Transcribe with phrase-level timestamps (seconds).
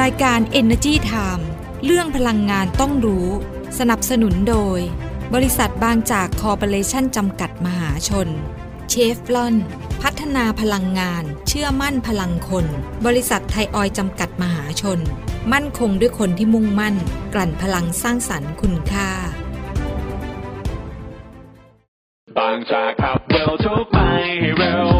[0.00, 1.44] รายการ Energy Time
[1.84, 3.28] เรื่องพลังงานต้องรู้
[3.78, 4.78] สนับสนุนโดย
[5.34, 8.28] บริษัทบางจากคอร์ปอเรชั่นจำกัดมหาชน
[8.88, 9.54] เชฟลอน
[10.02, 12.66] พัฒนาพลังงาน เชื่อมั่นพลังคน
[13.06, 14.98] บริษัทไทยออยจำกัดมหาชน
[15.52, 16.94] มั่นคงด้วยคนที่มุ่งมั่น
[17.34, 19.10] กลั่นพลังสร้างสรรค์คุณค่า
[22.38, 23.96] บางจากขับเร็วทุกไป
[24.40, 24.91] ให้เร็ว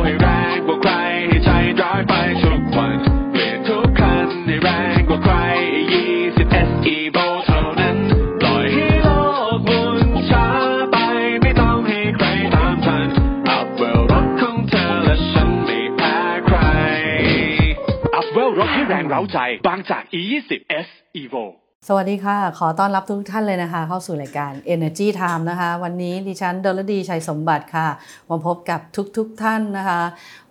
[19.22, 20.50] าใจบางจาก E20
[20.86, 20.88] S
[21.22, 21.44] Evo
[21.88, 27.88] สวัสดีค่ะ ขอต้อนรับทุกท่านเลยนะคะ เข้าสู่รายการ Energy Time นะคะ วันนี้ดิฉันดลดีชัยสมบัติค่ะ
[28.28, 28.80] มาพบกับ
[29.16, 30.00] ทุกๆทท่านนะคะ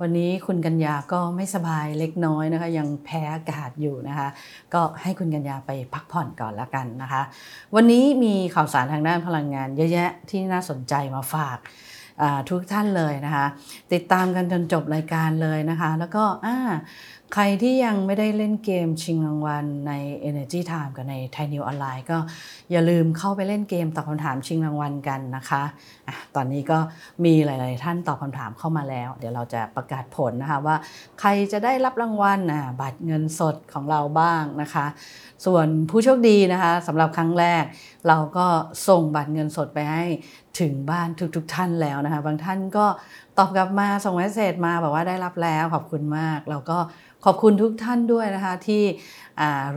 [0.01, 4.27] วันนี้คุณกัญญาก็ไม่สบายเล็กน้อยนะคะ ยังแพ้อากาศอยู่นะคะ
[4.73, 7.21] ก็ให้คุณกัญญาไปพักผ่อนก่อนละกันนะคะ
[7.75, 11.59] วันนี้มีข่าวสารทางด้านพลังงานเยอะแยะที่น่าสนใจมาฝาก
[12.49, 13.45] ทุกท่านเลยนะคะ
[13.93, 16.57] ติดตามกันจนจบรายการเลยนะคะ แล้วก็อ่า
[17.35, 19.93] ใครที่ยังไม่ได้เล่นเกมชิงรางวัลใน
[20.29, 22.17] Energy Time กับใน Thai New Online ก็
[22.71, 25.63] อย่าลืมเข้าไปเล่นเกมตอบคำถามชิงรางวัลกันนะคะ
[26.07, 26.79] อะตอนนี้ก็
[27.25, 30.75] มีหลาย ๆ ท่านตอบคำถามเข้ามาแล้ว เดี๋ยวเราจะประกาศผลนะคะว่า
[31.19, 32.39] ใครจะได้รับรางวัล
[32.81, 34.85] บัตรเงินสดของเราบ้างนะคะ
[35.45, 37.63] ส่วนผู้โชคดีนะคะสำหรับครั้งแรก
[38.07, 38.47] เราก็
[38.87, 40.05] ส่งบัตรเงินสดไปให้
[40.59, 42.85] ถึงบ้านทุกๆทท่านแล้วนะคะ บางท่านก็
[43.37, 46.77] ตอบกลับมาส่งเมสเซจมาบอกว่าได้รับแล้วขอบคุณมาก แล้วก็
[47.25, 48.83] ขอบคุณทุกท่านด้วยนะคะที่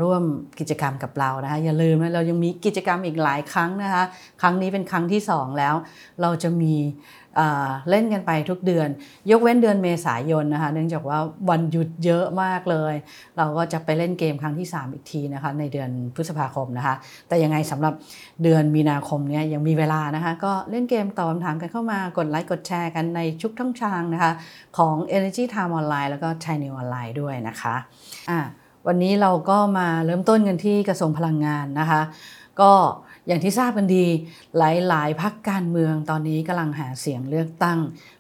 [0.03, 0.23] ร่วม
[0.59, 4.03] กิจกรรมกับเรานะคะอย่าลืมนะเรายังมีกิจกรรมอีกหลายครั้งนะคะ
[4.41, 5.75] ครั้งนี้เป็นครั้งที่สองแล้ว
[6.23, 6.75] เราจะมี
[7.91, 8.89] เล่นกันไปทุกเดือน
[9.31, 11.19] ยกเว้นเดือนเมษายนนะคะเนื่องจากว่า
[11.51, 12.95] วันหยุดเยอะมากเลย
[13.37, 16.95] เราก็จะไปเล่นเกมครั้งที่ 3 อีกทีนะคะในเดือนพฤษภาคมนะคะ
[17.29, 17.95] แต่ยังไงสำหรับ
[18.43, 24.33] เดือนมีนาคมเนี้ยยังมีเวลานะคะ ก็เล่นเกมตอบคำถามกันเข้ามากดไลค์กดแชร์กันในชุกท่องทางนะคะ
[24.79, 27.75] ของ Energy Time Online แล้วก็ Thai New Online ด้วยนะคะ
[28.31, 28.41] อะ
[28.87, 32.01] วันนี้เราก็มาเริ่มต้นกันที่กระทรวงพลังงานนะคะ
[32.61, 32.73] ก็
[33.27, 34.07] อย่างที่ทราบกันดี
[34.59, 34.63] ห
[34.93, 37.79] ลาย ๆพักการเมืองตอนนี้กำลังหาเสียงเลือกตั้ง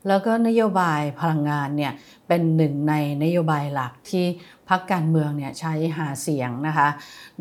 [0.09, 1.92] แล้วก็นโยบายพลังงานเนี่ย
[2.28, 2.94] เป็นหนึ่งใน
[3.25, 4.25] นโยบายหลักที่
[4.69, 6.88] พักการเมืองเนี่ยใช้หาเสียงนะคะ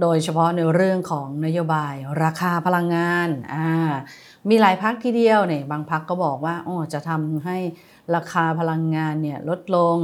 [0.01, 3.93] โดยเฉพาะในเรื่องของนโยบายราคาพลังงานอ่า
[4.49, 7.57] มีหลายพักทีเดียวเนี่ยบางพักก็บอกว่าอ๋อจะทำให้
[8.15, 9.97] ราคาพลังงานเนี่ยลดลง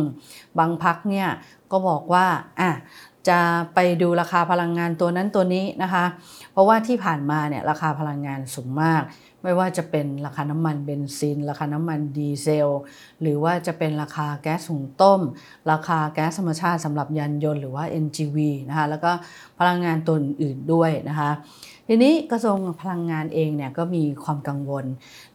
[0.60, 1.30] บางพักเนี่ย
[1.72, 2.26] ก็บอกว่า
[2.60, 2.72] อะ
[3.30, 3.40] จะ
[3.76, 6.06] ไปดูราคาพลังงานตัวนั้นตัวนี้นะคะ
[6.52, 9.04] เพราะว่าที่ผ่านมาเนี่ยราคาพลังงานสูงมาก
[9.44, 12.70] ไม่ว่าจะเป็นราคาน้ำมันเบนซิน ราคาน้ำมันดีเซล
[13.22, 15.22] หรือว่าจะเป็นราคาแก๊สหุงต้ม
[15.72, 18.38] ราคาแก๊สธรรมชาติสำหรับยานยนต์หรือว่า NGV
[18.70, 19.12] นะคะแล้วก็
[19.60, 21.32] พลังงานตัวอื่นด้วยนะคะ
[21.88, 24.86] ทีนี้กระทรวงพลังงานเองเนี่ยก็มีความกังวล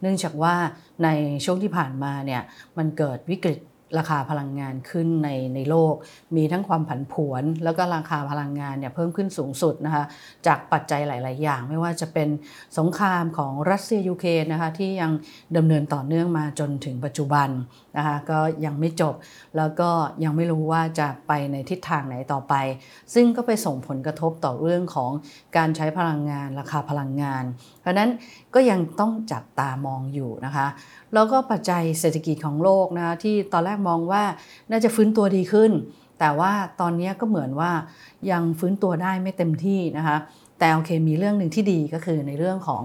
[0.01, 0.55] เนื่องจากว่า
[1.03, 1.09] ใน
[1.45, 2.41] ช่วงที่ผ่านมาเนี่ย
[2.77, 3.59] มันเกิดวิกฤต
[3.97, 5.93] ราคาพลังงานขึ้นในในโลก
[6.35, 10.03] มีทั้งความผันผวน แล้วก็ราคาพลังงานเนี่ยเพิ่มขึ้นสูงสุดนะคะ
[10.47, 12.29] จากปัจจัยหลาย ๆ อย่าง ไม่ว่าจะเป็น
[12.77, 15.11] สงครามของรัสเซียยูเครนนะคะที่ยัง
[15.57, 17.49] ดำเนินต่อเนื่องมาจนถึงปัจจุบัน
[17.97, 19.15] นะคะก็ยังไม่จบ
[19.57, 19.89] แล้วก็
[20.23, 22.53] ยังไม่รู้ว่าจะไปในทิศทางไหนต่อไป
[23.13, 25.11] ซึ่งก็ไปส่งผลกระทบต่อเรื่องของ
[25.57, 27.43] การใช้พลังงาน ราคาพลังงาน
[27.81, 28.09] เพราะฉะนั้น
[28.55, 30.67] ก็ยังต้องจับตามองอยู่นะคะ
[31.15, 34.23] แล้วก็ปัจจัยเศรษฐกิจของโลกนะที่ตอนแรกมองว่า
[34.71, 35.71] น่าจะฟื้นตัวดีขึ้น
[36.19, 37.71] แต่ว่าตอนนี้ก็เหมือนว่า
[38.31, 40.17] ยังฟื้นตัวได้ไม่เต็มที่นะคะ
[40.59, 42.83] แต่โอเคมีเรื่องหนึ่งที่ดีก็คือในเรื่องของ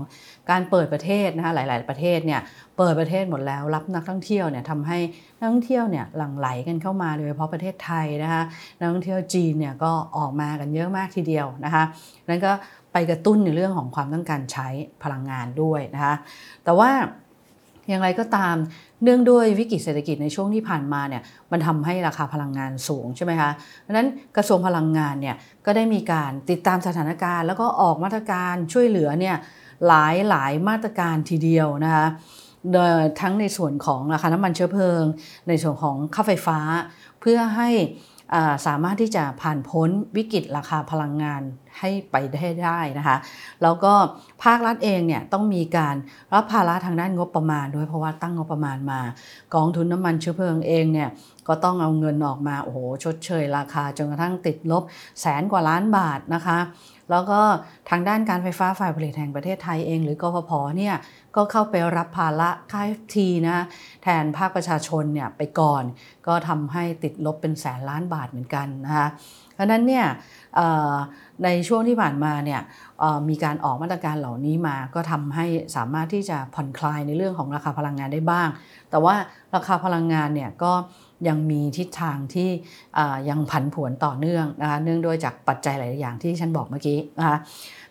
[0.51, 2.41] การเปิดประเทศนะคะหลาย ๆ ประเทศเนี่ย
[2.79, 4.99] เปิดประเทศหมดแล้วรับนักท่องเที่ยวเนี่ยทำให้
[5.39, 8.43] นักท่องเที่ยวเนี่ยหลั่งไหลกันเข้ามาโดยเฉพาะประเทศไทยนะคะ
[8.79, 11.85] นักท่องเที่ยวจีนเนี่ยก็ออกมากันเยอะมากทีเดียวนะคะ
[12.29, 12.53] นั้นก็
[12.93, 14.69] ไปกระตุ้นในเรื่องของความต้องการใช้
[15.03, 16.15] พลังงานด้วยนะคะ
[16.65, 16.91] แต่ว่า
[17.91, 18.56] อย่างไรก็ตาม
[19.03, 23.51] เนื่องด้วยวิกฤตเศรษฐกิจในช่วงที่ผ่านมาเนี่ยมันทำให้ราคาพลังงานสูงใช่ไหมคะ
[23.87, 25.37] ดังนั้นกระทรวงพลังงานเนี่ย
[25.67, 29.37] ก็ได้มีการติดตามสถานการณ์ แล้วก็ออกมาตรการช่วยเหลือเนี่ย
[29.88, 32.06] หลายหลายมาตรการทีเดียวนะคะ
[33.20, 35.03] ทั้งในส่วนของราคาน้ำมันเชื้อเพลิง
[35.49, 36.59] ในส่วนของค่าไฟฟ้า
[37.20, 37.69] เพื่อให้
[38.67, 41.43] สามารถที่จะผ่านพ้นวิกฤตราคาพลังงาน
[41.79, 43.17] ให้ไปได้ได้นะคะ
[43.62, 43.93] แล้วก็
[44.44, 45.97] ภาครัฐเองเนี่ยต้องมีการ
[46.32, 49.00] รับภาระทางด้านงบประมาณด้วยเพราะว่าตั้งงบประมาณมา
[49.55, 51.09] กองทุนน้ำมันเชื้อเพลิงเองเนี่ย
[51.49, 54.83] ก็ต้องเอาเงินออกมาโอ้โหชดเชยราคาจนกระทั่งติดลบ
[55.21, 56.59] แสนกว่าล้านบาทนะคะ
[57.11, 57.41] แล้วก็
[57.91, 60.95] ทางด้านการไฟฟ้าฝ่ายผลิตแห่งประเทศไทยเอง หรือกฟผเนี่ย
[61.37, 62.83] ก็เข้าไปรับภาระค่า
[63.15, 63.65] ทีนะ
[64.03, 65.83] แทนภาคประชาชนเนี่ยไปก่อน
[66.27, 69.09] ก็ทำให้ติดลบเป็นแสนล้านบาทเหมือนกันนะคะ
[69.55, 70.07] เพราะนั้นเนี่ย
[71.45, 72.61] ในช่วงที่ผ่านมาเนี่ย
[73.29, 75.47] มีการออกมาตรการเหล่านี้มาก็ทำให้
[75.77, 78.49] สามารถที่จะผ่อนคลายในเรื่องของราคาพลังงานได้บ้าง
[78.91, 79.15] แต่ว่า
[79.55, 80.73] ราคาพลังงานเนี่ยก็
[81.28, 82.50] ยังมีทิศทางที่
[83.28, 87.38] ยังผันผวนต่อเนื่องนะคะเนื่องด้วยจากปัจจัยหลายอย่างที่ฉันบอกเมื่อกี้นะคะ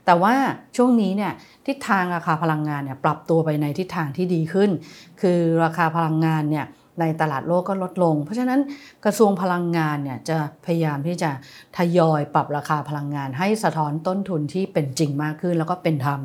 [0.05, 0.33] แต่ว่า
[0.77, 1.31] ช่วงนี้เนี่ย
[1.67, 4.69] ทิศทางราคาพลังงานเนี่ยปรับตัวไปในทิศทางที่ดีขึ้น
[5.21, 6.65] คือราคาพลังงานเนี่ย
[6.99, 8.59] ในตลาดโลกก็ลดลง เพราะฉะนั้น
[9.05, 11.31] กระทรวงพลังงานเนี่ยจะพยายามที่จะ
[11.77, 16.19] ทยอยปรับราคาพลังงาน ให้สะท้อนต้นทุนที่เป็นจริงมากขึ้น แล้วก็เป็นธรรม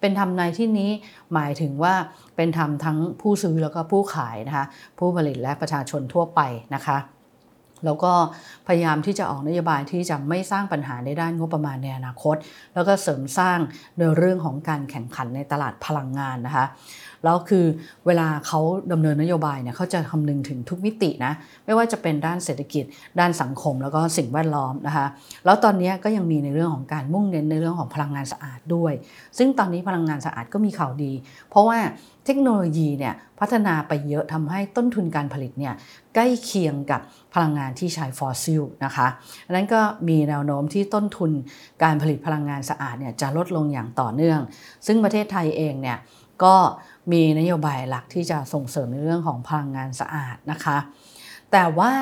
[0.00, 0.90] เป็นธรรมในที่นี้
[1.34, 1.94] หมายถึงว่า
[2.36, 4.66] เป็นธรรมทั้งผู้ซื้อแล้วก็ผู้ขายนะคะ
[4.98, 6.40] ผู้ผลิตและประชาชนทั่วไป
[6.76, 6.98] นะคะ
[7.86, 8.12] แล้วก็
[8.66, 12.36] พยายามที่จะออกนโยบายที่จะไม่สร้างปัญหาในด้านงบประมาณในอนาคต
[12.74, 13.58] แล้วก็เสริมสร้าง
[13.98, 16.66] ในเรื่องของการแข่งขันในตลาดพลังงานนะคะ
[17.24, 17.64] แล้วคือ
[18.06, 18.60] เวลาเขา
[18.92, 21.32] ดำเนินนโยบายเนี่ยเขาจะคำนึงถึงทุกมิตินะ
[21.64, 22.84] ไม่ว่าจะเป็นด้านเศรษฐกิจ
[23.20, 25.06] ด้านสังคมแล้วก็สิ่งแวดล้อมนะคะ
[25.44, 28.92] แล้วตอนนี้ก็ยังมีในเรื่องของการมุ่งเน้นในเรื่องของพลังงานสะอาดด้วย
[29.38, 31.12] ซึ่งตอนนี้พลังงานสะอาดก็มีข่าวดี
[31.50, 31.78] เพราะว่า
[32.26, 35.74] เทคโนโลยีเนี่ยพัฒนาไปเยอะทำให้ต้นทุนการผลิตเนี่ย
[36.14, 37.00] ใกล้เคียงกับ
[37.34, 39.06] พลังงานที่ใช้ฟอสซิลนะคะ
[39.46, 41.30] ดังนั้นก็มีแนวโน้มที่ต้นทุน
[41.82, 44.40] การผลิตพลังงานสะอาดเนี่ยจะลดลงอย่างต่อเนื่อง
[44.86, 45.98] ซึ่งประเทศไทยเองเนี่ย
[46.44, 46.56] ก็
[47.12, 50.78] มีนโยบายหลักที่จะส่งเสริมในเรื่องของพลังงานสะอาดนะคะ
[51.52, 51.92] แต่ว่า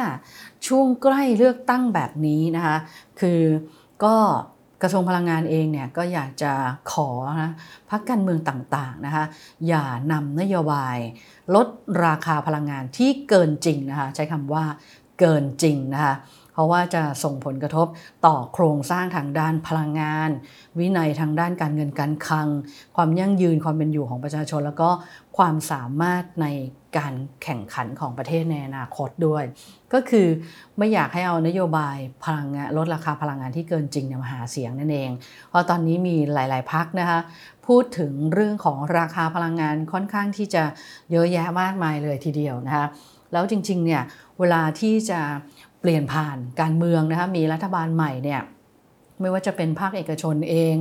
[0.67, 2.77] ช่วงใกล้เลือกตั้งแบบนี้นะคะ
[3.21, 3.43] คือ
[4.05, 4.17] ก็
[4.83, 6.53] กระทรวงพลังงานเองเนี่ยก็อยากจะ
[6.93, 7.09] ขอ
[7.43, 7.53] นะ
[7.91, 9.25] พักการเมืองต่างๆนะคะ
[9.69, 10.97] อย่านำนโยบาย
[11.55, 11.67] ลด
[12.05, 14.65] ราคาพลังงานที่เกินจริงนะคะใช้คำว่า
[15.21, 16.15] เกินจริงนะคะ
[16.53, 17.87] เพราะว่าจะส่งผลกระทบ
[18.27, 20.31] ต่อโครงสร้างทางด้านพลังงาน
[20.79, 22.49] วินัยทางด้านการเงินการคลัง
[22.97, 24.91] ความยั่งยืนความเป็นอยู่ของประชาชน แล้วก็
[25.37, 26.47] ความสามารถใน
[26.99, 29.45] การแข่งขันของประเทศในอนาคตด้วย
[29.93, 30.27] ก็คือ
[30.79, 35.11] ไม่อยากให้เอานโยบายพลังงานลดราคาพลังงานที่เกินจริงมาหาเสียงนั่นเอง
[35.49, 37.21] เพราะตอนนี้มีหลาย ๆพักนะคะ
[37.67, 40.65] พูดถึงเรื่องของราคาพลังงานค่อนข้างที่จะ
[41.11, 42.87] เยอะแยะมากมายเลยทีเดียวนะคะ
[43.33, 44.03] แล้วจริงๆเนี่ย
[44.39, 45.21] เวลาที่จะ
[45.83, 48.41] เปลี่ยนผ่านการเมืองนะคะมีรัฐบาลใหม่เนี่ย
[49.21, 50.75] ไม่ว่าจะเป็นภาคเอกชนเอง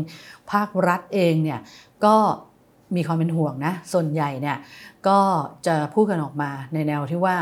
[0.52, 1.60] ภาครัฐเองเนี่ย
[2.06, 2.16] ก็
[2.96, 4.58] มีความเป็นห่วงนะส่วนใหญ่เนี่ย
[5.08, 5.20] ก็
[5.68, 7.36] จะพูดกันออกมาในแนวที่ว่า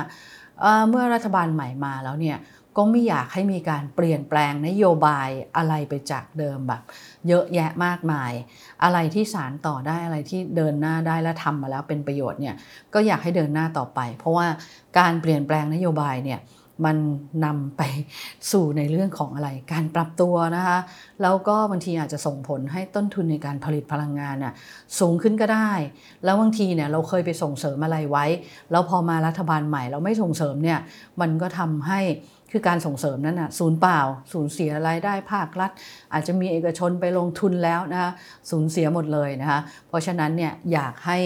[0.90, 2.38] เมื่อรัฐบาลใหม่มาแล้วเนี่ย
[2.78, 6.82] ก็ไม่อยากให้มีการเปลี่ยนแปลงนโยบายอะไรไปจากเดิมแบบ
[7.28, 8.32] เยอะแยะมากมาย
[8.84, 12.56] อะไรที่สารต่อได้อะไรที่เดินหน้าได้และทำมาแล้วเป็นประโยชน์เนี่ย
[12.94, 14.48] ก็อยากให้เดินหน้าต่อไป เพราะว่า
[15.00, 16.40] การเปลี่ยนแปลงนโยบายเนี่ย
[16.86, 16.98] มัน
[17.46, 17.82] นำไป
[18.52, 20.78] สู่ในเรื่องของอะไรการปรับตัวนะคะ
[21.22, 24.54] แล้วก็บางทีอาจจะส่งผลให้ต้นทุนในการผลิตพลังงานน่ะ
[25.00, 25.72] สูงขึ้นก็ได้
[26.24, 28.26] แล้วบางทีเนี่ยเราเคยไปส่งเสริมอะไรไว้
[28.72, 30.80] แล้วพอมารัฐบาลใหม่เราไม่ส่งเสริมเนี่ย
[31.22, 32.02] มันก็ทำให้
[32.54, 34.00] คือการส่งเสริมนั้นนะศูนย์เปล่า
[34.32, 35.72] ศูนย์เสียรายได้ภาครัฐ
[36.14, 38.12] อาจจะมีเอกชนไปลงทุนแล้วนะคะ
[38.50, 41.18] ศูนย์เสียหมดเลยนะคะเพราะฉะนั้นเนี่ยอยากให้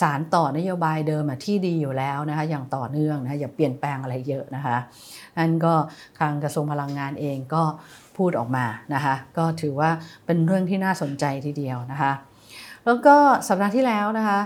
[0.00, 4.76] สารต่อนโยบายเดิมที่ดีอยู่แล้วนะคะอย่างต่อเนื่องนะคะอย่าเปลี่ยนแปลงอะไรเยอะนะคะ
[5.38, 5.74] นั่นก็
[6.20, 7.62] ทางกระทรวงพลังงานเองก็
[8.18, 9.90] พูดออกมานะคะก็ถือว่า
[10.26, 12.12] เป็นเรื่องที่น่าสนใจทีเดียวนะคะ
[12.86, 13.16] แล้วก็
[13.48, 14.38] สัปดาห์ที่แล้วนะคะ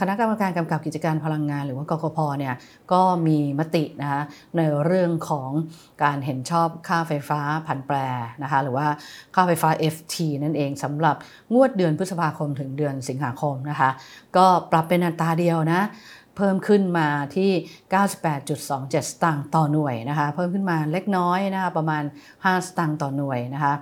[0.00, 2.54] คณะกรรมการกำกับกิจการพลังงาน หรือว่ากกพเนี่ย
[2.92, 4.22] ก็มีมตินะคะ
[4.56, 5.50] ในเรื่องของ
[6.02, 7.96] การเห็นชอบค่าไฟฟ้าผันแปร
[8.42, 8.86] นะคะหรือว่า
[9.34, 11.16] ค่าไฟฟ้า FT นั่นเองสำหรับ
[11.54, 13.90] งวดเดือนพฤษภาคมถึงเดือนสิงหาคมนะคะ
[14.36, 15.80] ก็ปรับเป็นอัตราเดียวนะ
[16.36, 17.50] เพิ่มขึ้นมาที่
[18.32, 22.02] 98.27 สตางค์ต่อหน่วยนะคะ เพิ่มขึ้นมาเล็กน้อยนะคะประมาณ
[22.34, 23.74] 5 สตางค์ต่อหน่วยนะคะ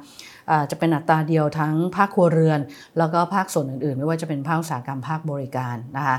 [0.70, 2.60] จะเป็นอัตราเดียวทั้งภาคครัวเรือน
[2.98, 6.16] แล้วก็ภาคส่วนอื่นๆ ไม่ว่าจะเป็นภาคอุตสาหกรรมภาคบริการนะคะ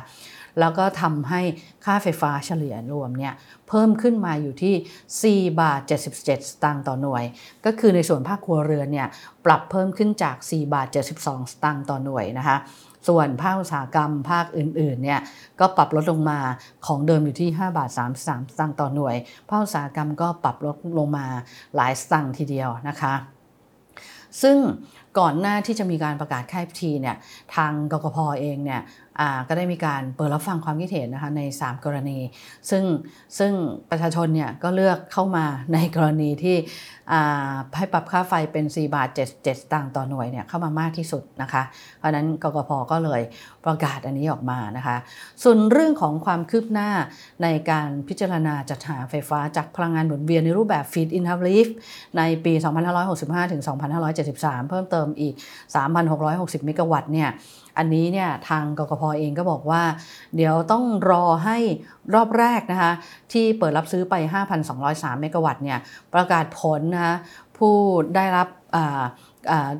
[0.59, 1.41] แล้วก็ทำให้
[1.85, 3.33] ค่าไฟฟ้าเฉลี่ยรวมเนี่ย
[3.69, 6.29] เพิ่มขึ้นมาอยู่ที่ 4 บาท 77 ส
[6.63, 7.23] ตางค์ต่อหน่วย
[7.65, 9.07] ก็คือในส่วนภาคครัวเรือนเนี่ย
[9.45, 12.57] ปรับเพิ่มขึ้นจาก 4 บาท 72 สตางค์ต่อหน่วยนะคะ
[13.07, 15.21] ส่วนภาคอุตสาหกรรมภาคอื่นๆเนี่ย
[15.59, 16.39] ก็ปรับลดลงมา
[16.85, 19.15] ของเดิมอยู่ที่ 5 บาท 33สตางค์ต่อหน่วย
[19.49, 21.25] ภาคอุตสาหกรรมก็ปรับลดลงมา
[21.75, 23.13] หลายสตางค์ทีเดียวนะคะ
[24.41, 24.57] ซึ่ง
[25.19, 27.15] ก่อนหน้าที่จะมีการประกาศค่ายพีเนี่ย
[27.55, 28.81] ทางกกพเองเนี่ย
[29.47, 32.19] ก็ได้มีการเปิดรับฟังความคิดเห็นนะคะใน 3 กรณี
[32.69, 32.83] ซึ่ง
[33.39, 33.51] ซึ่ง
[33.89, 36.55] ประชาชนเนี่ยก็เลือกเข้ามาในกรณีที่
[37.77, 41.63] ให้ปรับค่าไฟเป็น 4 บาท 7 7สตางค์ต่อหน่วยเนี่ยเข้ามามากที่สุดนะคะ
[41.99, 43.21] เพราะนั้นกกพก็เลย
[43.65, 44.97] ประกาศอันนี้ออกมานะคะ
[45.43, 46.89] ส่วนเรื่องของความคืบหน้า
[47.43, 51.67] ในการพิจารณาจัดหาไฟฟ้าจากพลังงานหมุนเวียนในรูปแบบ Feed in Tariff
[52.17, 52.53] ในปี
[53.03, 53.61] 2565ถึง
[54.15, 55.33] 2573 เพิ่มเติมอีก
[55.99, 57.29] 3,660 เมกะวัตต์เนี่ย
[57.77, 59.83] อันนี้เนี่ยทางกกพเองก็บอกว่า
[60.35, 61.57] เดี๋ยวต้องรอให้
[62.13, 62.91] รอบแรกนะคะ
[63.31, 64.15] ที่เปิดรับซื้อไป
[64.69, 65.79] 5,203 เมกะวัตต์เนี่ย
[66.13, 67.15] ประกาศผลนะคะ
[67.57, 67.75] ผู้
[68.15, 68.47] ได้รับ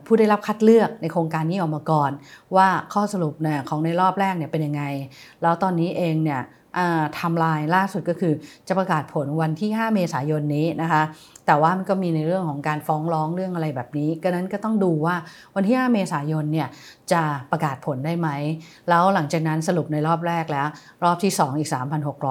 [0.05, 2.12] ผู้ได้รับคัดเลือกในโครงการนี้ออกมาก่อน
[2.55, 4.83] ว่าข้อสรุปเนี่ยของในรอบแรกเนี่ยเป็นยังไง
[5.41, 6.41] แล้วตอนนี้เองเนี่ย
[7.19, 8.33] ทำลายล่าสุดก็คือ
[8.67, 11.03] จะประกาศผลวันที่ 5 เมษายนนี้นะคะ
[11.45, 15.15] แต่ว่ามันก็มีในเรื่องของการฟ้องร้องเรื่องอะไรแบบนี้ก็นั้นก็ต้องดูว่า
[15.55, 16.67] วันที่ 5 เมษายนเนี่ย
[17.11, 18.29] จะประกาศผลได้ไหม
[18.89, 20.67] แล้วหลังจากนั้นสรุปในรอบแรกแล้ว
[21.03, 21.69] รอบที่ 2 อีก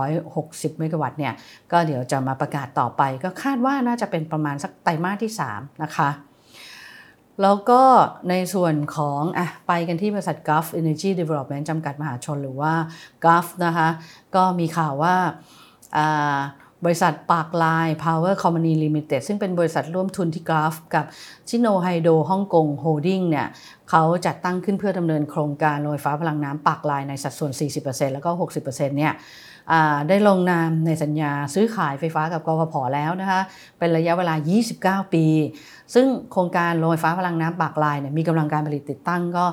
[0.09, 1.35] 3,660 เมกะวัตต์เนี่ย
[1.73, 6.11] ก็เดี๋ยวจะมาประกาศต่อไป ก็คาดว่าน่าจะเป็นประมาณสักไตรมาสที่ 3 นะคะ
[7.43, 7.83] แล้วก็
[8.31, 12.73] ในส่วนของอะไปกันที่บริษัท Gulf Energy Development จำกัดมหาชนหรือว่า
[13.25, 13.89] Gulf นะคะ
[14.35, 15.15] ก็มีข่าวว่า
[16.85, 21.05] บริษัทปากลาย Power Company Limited ซึ่งเป็นบริษัทร่วมทุนที่ Gulf กับ
[21.49, 23.49] Sinohydro Hong Kong Holding เนี่ย
[23.91, 29.13] เขาจัดตั้งขึ้นเพื่อดำเนินโครงการโรงไฟฟ้าพลังน้ำปากลายในสัดส่วน 40%แล้วก็ 60%เนี่ย
[30.09, 33.41] ได้ลงนามในสัญญาซื้อขายไฟฟ้ากับกฟผแล้วนะคะ
[33.79, 34.35] เป็นระยะเวลา
[35.05, 35.27] 29 ปี
[35.95, 39.45] ซึ่งโครงการโรงไฟฟ้าพลังน้ำปากลายเนี่ยมีกำลังการผลิตติดตั้งก็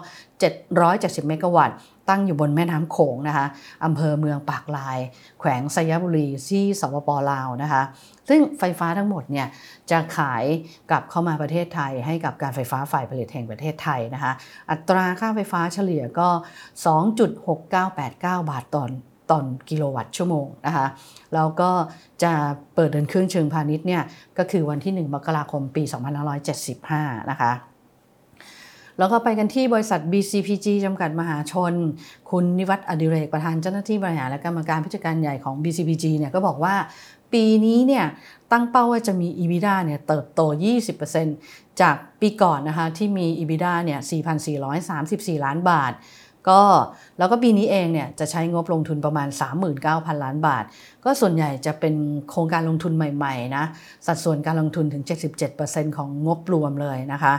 [0.59, 1.77] 770 เมกะวัตต์
[2.09, 3.45] ตั้งอยู่บนแม่น้ำโขงนะคะ
[3.85, 4.97] อำเภอเมืองปากลาย
[5.39, 7.81] แขวงสยบุรีที่สปปลาวนะคะ
[8.29, 9.47] ซึ่งไฟฟ้าทั้งหมดเนี่ย
[9.91, 10.43] จะขาย
[10.89, 14.31] กลับเข้ามาประเทศไทย ให้กับการไฟฟ้าฝ่ายผลิตแห่งประเทศไทยนะคะ
[14.71, 16.29] อัตราค่าไฟฟ้าเฉลี่ยก็
[16.99, 18.85] 2.6989 บาทต่อ
[19.31, 20.87] ต่อกิโลวัตต์ชั่วโมงนะคะ
[21.33, 21.71] แล้วก็
[22.23, 22.33] จะ
[22.75, 24.03] เปิดเดินเครื่องเชิงพาณิชย์เนี่ย
[24.37, 25.83] ก็คือวันที่ 1 มกราคมปี
[26.57, 27.51] 2575 นะคะ
[28.97, 31.73] แล้วก็ไปกันที่บริษัท BCPG จำกัดมหาชน
[32.29, 36.75] คุณนิวัฒน์อดิเรกประธานเจ้าหน้าที่บริหารและกรรมการผู้จัดการใหญ่ของ BCPG เนี่ยก็บอกว่า
[37.33, 38.05] ปีนี้เนี่ย
[38.51, 40.41] ตั้งเป้าว่าจะมี EBITDA เนี่ยเติบโต
[41.11, 43.99] 20%จากปีก่อนนะคะที่มี EBITDA เนี่ย
[44.67, 45.91] 4,434 ล้านบาท
[46.49, 46.61] ก็
[47.17, 49.27] แล้วก็ปีนี้เองเนี่ยจะใช้งบลงทุนประมาณ
[49.75, 50.63] 39,000 ล้านบาท
[51.03, 51.95] ก็ส่วนใหญ่จะเป็น
[52.29, 53.65] โครงการลงทุนใหม่ๆนะ
[54.07, 55.03] สัดส่วนการลงทุนถึง
[55.49, 57.33] 77%ของงบรวมเลยนะคะ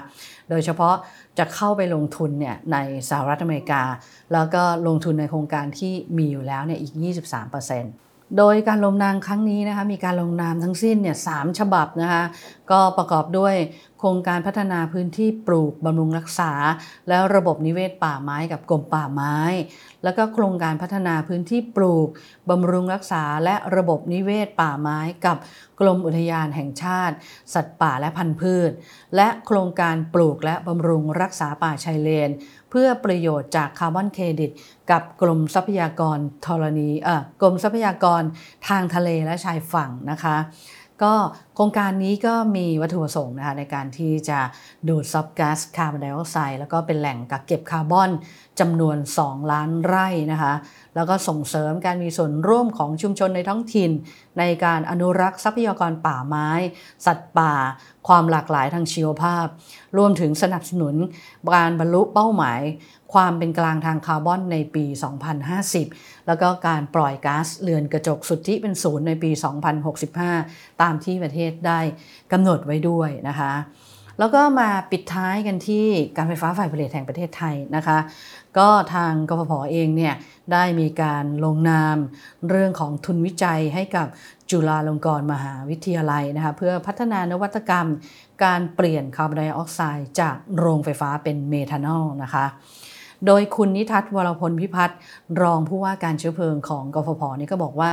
[0.51, 0.95] โดยเฉพาะ
[1.39, 2.77] จะเข้าไปลงทุนเนี่ยใน
[3.11, 3.83] สหรัฐอเมริกา
[4.33, 12.23] แล้วก็ลงทุนในโครงการที่มีอยู่แล้วเนี่ยอีก 23% โดยการลงนามครั้งนี้นะคะมีการลงนามทั้งสิ้นเนี่ยสามฉบับนะคะ
[12.71, 13.55] ก็ประกอบด้วย
[13.99, 16.53] โครงการพัฒนาพื้นที่ปลูกบำรุงรักษา
[17.09, 19.37] แล้วระบบนิเวศป่าไม้กับกรมป่าไม้
[20.05, 22.09] แล้วก็โครงการพัฒนาพื้นที่ปลูก
[22.51, 25.37] บำรุงรักษา และระบบนิเวศป่าไม้กับ
[25.81, 27.15] กรมอุทยานแห่งชาติ
[27.55, 28.71] สัตว์ป่าและพันธุ์พืช
[29.17, 32.31] และโครงการปลูกและบำรุงรักษาป่าชายเลน
[32.71, 34.51] เพื่อประโยชน์จากคาร์บอนเครดิต
[34.91, 38.23] กับกรมทรัพยากรธรณีเอ่อกรมทรัพยากร
[38.69, 40.37] ทางทะเลและชายฝั่งนะคะ
[41.03, 41.15] ก็
[41.63, 44.41] โครงการนี้ก็มีวัตถุประสงค์นะคะในการที่จะ
[44.89, 48.11] ดูดซับก๊าซคาร์บอนไดออกไซด์แล้วก็เป็นแหล่งกักเก็บคาร์บอน
[48.61, 50.55] จำนวน 2 ล้านไร่นะคะ
[50.95, 53.91] แล้วก็ส่งเสริมการมีส่วนร่วมของชุมชนในท้องถิ่น
[54.39, 56.49] ในการอนุรักษ์ทรัพยากรป่าไม้
[57.07, 57.55] สัตว์ป่า
[58.09, 59.47] ความหลากหลายทางชีวภาพ
[59.99, 60.95] รวมถึงสนับสนุน
[61.55, 62.61] การบรรลุเป้าหมาย
[63.17, 64.85] ความเป็นกลางทางคาร์บอนในปี
[65.57, 69.31] 2050 แล้วก็การปล่อยก๊าซเรือนกระจกสุทธิเป็นศูนย์ในปี
[70.27, 71.81] 2065 ตามที่ประเทศได้
[72.33, 73.53] กำหนดไว้ด้วยนะคะ
[74.19, 77.99] แล้วก็มาปิดท้ายกันที่การไฟฟ้าฝ่ายผลิตแห่งประเทศไทยนะคะ
[78.59, 80.15] ก็ทางกฟผเองเนี่ย
[80.53, 81.97] ได้มีการลงนาม
[82.49, 84.07] เรื่องของทุนวิจัยให้กับ
[84.51, 87.89] จุฬาลงกรณ์มหาวิทยาลัยนะคะเพื่อพัฒนานวัตกรรม
[88.45, 92.47] การเปลี่ยนคาร์บอนไดออกไซด์จากโรงไฟฟ้าเป็นเมทานอลนะคะ
[93.27, 94.99] โดยคุณนิทัศน์วรพลพิพัฒน์
[95.43, 97.91] รองผู้ว่าการเชื้อเพลิงของกฟผนี่ก็บอกว่า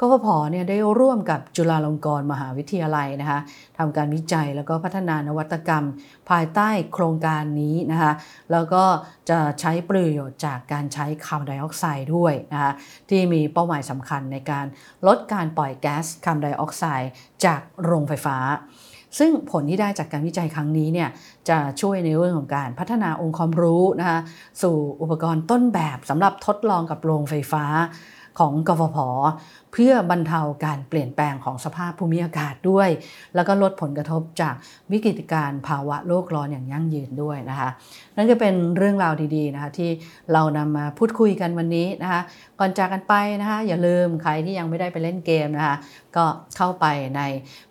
[0.00, 3.40] กฟผเนี่ยได้ร่วมกับจุฬาลงกรณ์มหาวิทยาลัยนะคะ
[3.78, 5.84] ทำการวิจัยแล้วก็พัฒนานวัตกรรม
[6.30, 8.12] ภายใต้โครงการนี้นะคะ
[8.52, 8.84] แล้วก็
[9.30, 12.72] จะใช้ประโยชน์จากการใช้คาร์บอนไดออกไซด์ด้วยนะคะ
[13.08, 14.66] ที่มีเป้าหมายสำคัญในการ
[15.06, 17.10] ลดการปล่อยแก๊สคาร์บอนไดออกไซด์
[17.44, 18.38] จากโรงไฟฟ้า
[19.18, 21.08] ซึ่งผลที่ได้จากการวิจัยครั้งนี้เนี่ย
[21.48, 24.18] จะช่วยในเรื่องของการพัฒนาองค์ความรู้นะคะ
[24.62, 27.64] สู่อุปกรณ์ต้นแบบสำหรับทดลองกับโรงไฟฟ้า
[28.38, 28.96] ของกฟผ
[29.72, 32.88] เพื่อบรรเทาการเปลี่ยนแปลงของสภาพภูมิอากาศด้วย
[33.34, 34.54] แล้วก็ลดผลกระทบจาก
[34.92, 37.68] วิกฤตการณ์ภาวะโลกร้อนอย่างยั่งยืนด้วยนะคะ
[38.16, 39.90] นั่นก็เป็นเรื่องราวดีๆนะคะที่
[40.32, 42.20] เรานำมาพูดคุยกันวันนี้นะคะ
[42.60, 45.76] ก่อนจากกันไปนะคะอย่าลืมใครที่ยังไม่ได้ไปเล่นเกมนะคะ
[46.16, 46.24] ก็
[46.56, 47.22] เข้าไปใน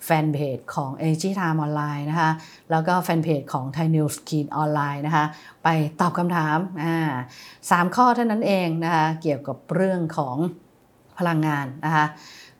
[0.05, 2.31] แฟนเพจของ Energy Time Online นะคะ
[2.71, 5.25] แล้วก็แฟนเพจของ Thai News Skin Online นะคะ
[5.63, 5.67] ไป
[6.01, 6.95] ตอบคำถามอ่า
[7.69, 10.37] สามข้อเท่านั้นเองนะคะเกี่ยวกับเรื่องของ
[11.19, 12.05] พลังงานนะคะ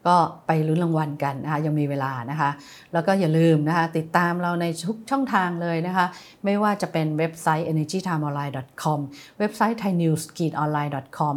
[0.08, 0.16] ก็
[0.48, 2.50] ไปลุ้นรางวัลกันนะคะยังมีเวลานะคะ
[2.94, 6.06] แล้วก็อย่าลืมนะคะติดตามเราในทุกช่องทางเลยนะคะ
[6.46, 9.00] ไม่ว่าจะเป็นเว็บไซต์ energytimeonline.com
[9.40, 11.36] เว็บไซต์ thainews.online.com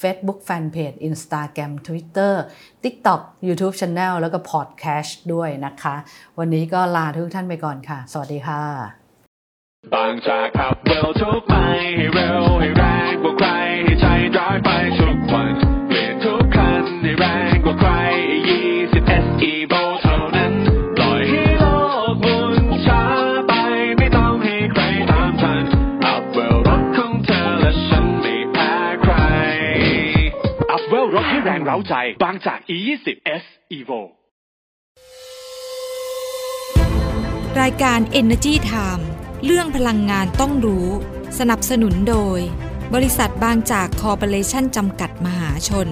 [0.00, 2.34] Facebook Fanpage Instagram Twitter
[2.82, 5.94] TikTok YouTube Channel แล้วก็ Podcast ด้วยนะคะ
[6.38, 8.62] วันนี้ก็ลาทุกท่านไปก่อนค่ะ สวัสดีค่ะ
[9.94, 11.54] บางจากขับเร็วทุกไป
[11.96, 13.48] ให้เร็วให้แรงกว่าใคร
[13.84, 14.06] ให้ใจ
[14.36, 15.05] ร้ายไปทุกวันเป
[19.46, 20.52] 20 SE v o เท่านั้น
[20.96, 21.64] ปล่อยให้โล
[22.12, 22.54] กหมุน
[22.86, 23.02] ช้า
[23.48, 23.52] ไป
[23.98, 25.64] ไม่ต้องให้ใครตามทัน
[26.06, 28.72] อัพเวลรถของเธอและฉันไม่แพ้
[29.02, 29.14] ใคร
[30.70, 33.06] อัพเวลรถให้แรงเร้าใจ บางจาก E20
[33.42, 33.44] S
[33.78, 34.00] Evo
[37.60, 39.04] รายการ Energy Time
[39.44, 40.86] เรื่องพลังงานต้องรู้
[41.38, 42.38] สนับสนุนโดย
[42.94, 45.88] บริษัทบางจากคอร์ปอเรชั่นจำกัดมหาชน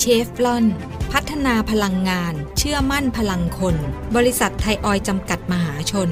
[0.00, 0.66] เชฟรอน
[1.18, 3.76] พัฒนาพลังงาน เชื่อมั่นพลังคน
[4.16, 6.08] บริษัทไทยออยจำกัดมหาชน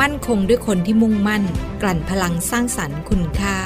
[0.00, 1.44] มั่นคงด้วยคนที่มุ่งมั่น
[1.82, 3.56] กลั่นพลังสร้างสรรค์คุณค่า